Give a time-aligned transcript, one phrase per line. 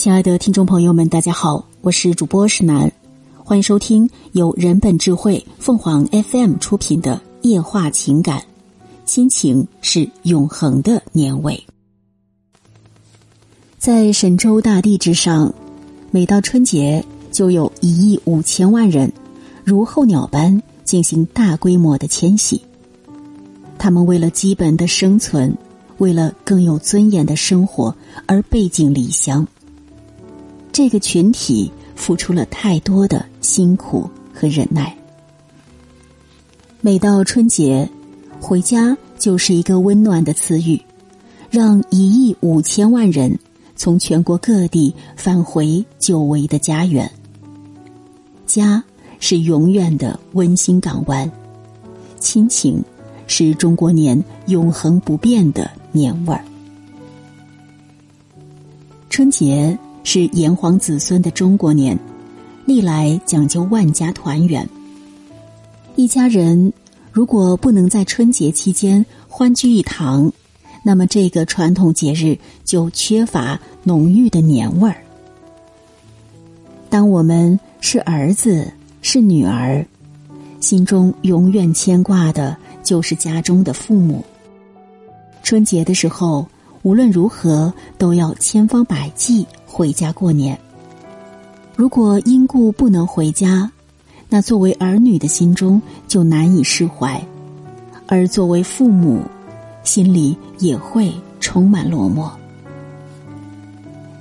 [0.00, 2.90] 亲爱的听众朋友们，大家好，我是主播石楠，
[3.36, 8.38] 欢迎收听由人本智慧凤凰 FM 出品的《夜话情感》，
[9.04, 11.62] 亲情是永恒的年味。
[13.76, 15.52] 在神州大地之上，
[16.10, 19.12] 每到春节，就有一亿五千万人
[19.64, 22.62] 如候鸟般进行大规模的迁徙。
[23.76, 25.54] 他们为了基本的生存，
[25.98, 27.94] 为了更有尊严的生活
[28.24, 29.46] 而背井离乡。
[30.72, 34.96] 这个群体付出了太多的辛苦和忍耐。
[36.80, 37.88] 每到春节，
[38.40, 40.80] 回家就是一个温暖的词语，
[41.50, 43.38] 让一亿五千万人
[43.76, 47.10] 从全国各地返回久违的家园。
[48.46, 48.82] 家
[49.18, 51.30] 是永远的温馨港湾，
[52.18, 52.82] 亲情
[53.26, 56.42] 是中国年永恒不变的年味儿。
[59.10, 59.78] 春节。
[60.02, 61.98] 是炎黄子孙的中国年，
[62.64, 64.68] 历来讲究万家团圆。
[65.96, 66.72] 一家人
[67.12, 70.32] 如果不能在春节期间欢聚一堂，
[70.82, 74.96] 那么这个传统节日就缺乏浓郁的年味儿。
[76.88, 79.84] 当我们是儿子是女儿，
[80.60, 84.24] 心中永远牵挂的就是家中的父母。
[85.42, 86.46] 春节的时候，
[86.82, 89.46] 无论如何都要千方百计。
[89.72, 90.58] 回家过年，
[91.76, 93.70] 如果因故不能回家，
[94.28, 97.24] 那作为儿女的心中就难以释怀，
[98.08, 99.22] 而作为父母，
[99.84, 102.28] 心里也会充满落寞。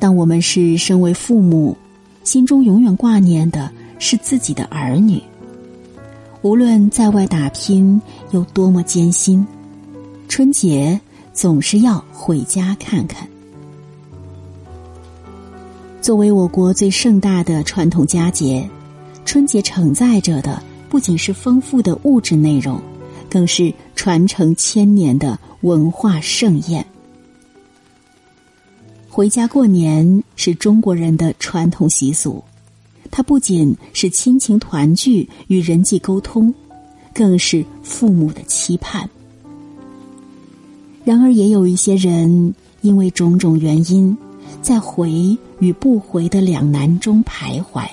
[0.00, 1.76] 当我们是身为父母，
[2.24, 5.22] 心中永远挂念的是自己的儿女，
[6.42, 9.46] 无论在外打拼有多么艰辛，
[10.28, 11.00] 春节
[11.32, 13.26] 总是要回家看看。
[16.06, 18.70] 作为我国最盛大的传统佳节，
[19.24, 22.80] 春节承载着的不仅是丰富的物质内容，
[23.28, 26.86] 更是传承千年的文化盛宴。
[29.08, 32.40] 回家过年是中国人的传统习俗，
[33.10, 36.54] 它不仅是亲情团聚与人际沟通，
[37.12, 39.10] 更是父母的期盼。
[41.02, 44.16] 然而，也有一些人因为种种原因。
[44.62, 47.88] 在回与不回的两难中徘徊，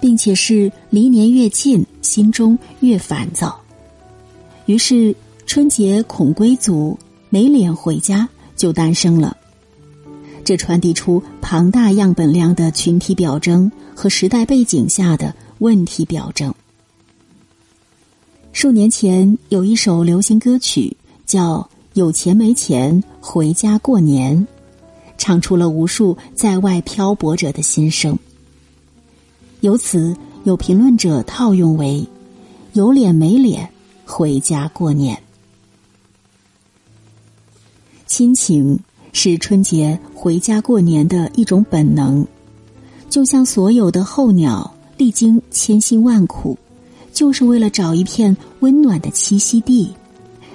[0.00, 3.58] 并且是离年越近，心中越烦躁。
[4.66, 5.14] 于是
[5.46, 6.98] 春节恐归族
[7.30, 9.36] 没脸回家就诞生了。
[10.44, 16.54] 这传递出庞大样本量的群体表征和时代背景下的问题表征。
[18.52, 21.58] 数年前有一首流行歌曲叫
[21.94, 24.36] 《有钱没钱回家过年》。
[25.18, 28.18] 唱出了无数在外漂泊者的心声。
[29.60, 32.06] 由此，有评论者套用为
[32.74, 33.70] “有脸没脸
[34.04, 35.20] 回家过年”。
[38.06, 38.78] 亲情
[39.12, 42.24] 是春节回家过年的一种本能，
[43.10, 46.56] 就像所有的候鸟历经千辛万苦，
[47.12, 49.90] 就是为了找一片温暖的栖息地，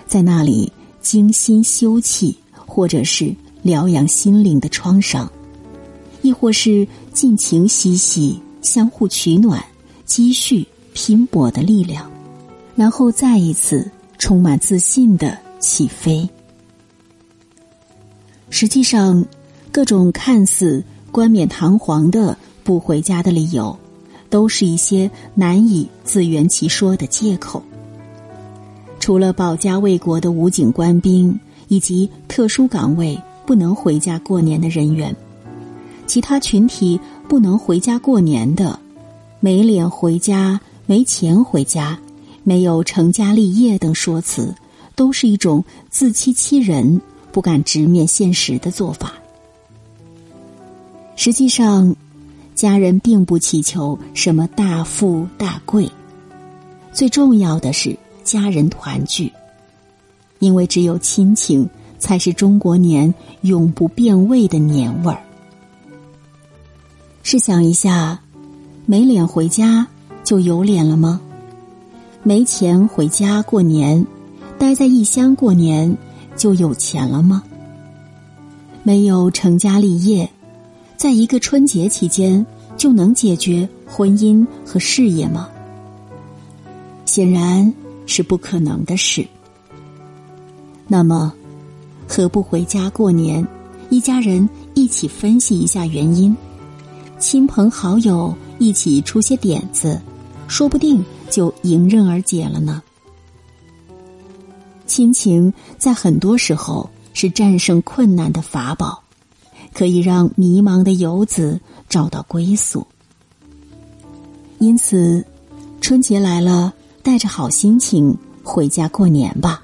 [0.08, 0.72] 在那里
[1.02, 2.36] 精心休憩，
[2.66, 3.36] 或者是。
[3.62, 5.32] 疗养心灵的创伤，
[6.22, 9.64] 亦或是尽情嬉戏、相互取暖、
[10.06, 12.10] 积蓄拼搏的力量，
[12.76, 16.28] 然后再一次充满自信的起飞。
[18.50, 19.24] 实际上，
[19.72, 23.78] 各种看似冠冕堂皇的不回家的理由，
[24.30, 27.64] 都是一些难以自圆其说的借口。
[29.00, 33.20] 除了保家卫国的武警官兵以及特殊岗位。
[33.52, 35.14] 不能回家过年的人员，
[36.08, 36.98] 其他群体
[37.28, 38.80] 不能回家过年的，
[39.42, 42.00] 没脸回家、没钱回家、
[42.46, 44.56] 没有成家立业等说辞，
[44.96, 47.02] 都是一种自欺欺人、
[47.34, 49.12] 不敢直面现实的做法。
[51.18, 51.94] 实际上，
[52.56, 55.92] 家人并不祈求什么大富大贵，
[56.94, 59.30] 最重要的是家人团聚，
[60.40, 61.70] 因为只有亲情。
[62.02, 65.24] 才是中国年永不变味的年味儿。
[67.24, 68.20] 试想一下，
[68.88, 69.88] 没脸回家
[70.24, 71.22] 就有脸了吗？
[72.24, 74.06] 没钱回家过年，
[74.58, 75.96] 待在异乡过年
[76.36, 77.44] 就有钱了吗？
[78.84, 80.30] 没有成家立业，
[80.98, 82.44] 在一个春节期间
[82.76, 85.48] 就能解决婚姻和事业吗？
[87.06, 87.72] 显然
[88.08, 89.26] 是不可能的事。
[90.88, 91.32] 那么。
[92.14, 93.48] 何不回家过年，
[93.90, 96.36] 一家人一起分析一下原因，
[97.18, 99.98] 亲朋好友一起出些点子，
[100.46, 102.84] 说不定就迎刃而解了呢。
[104.86, 109.02] 亲情在很多时候是战胜困难的法宝，
[109.74, 112.86] 可以让迷茫的游子找到归宿。
[114.60, 115.26] 因此，
[115.80, 118.14] 春节来了，带着好心情
[118.44, 119.64] 回家过年吧。